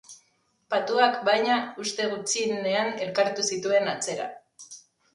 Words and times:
Patuak, 0.73 1.19
baina, 1.27 1.59
uste 1.85 2.09
gutxienean 2.15 2.93
elkartu 3.07 3.49
zituen 3.55 3.97
atzera. 3.97 4.31